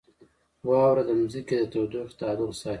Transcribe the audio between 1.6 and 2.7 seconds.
تودوخې تعادل ساتي.